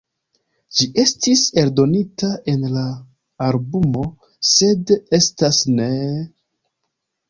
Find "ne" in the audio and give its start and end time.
5.81-5.91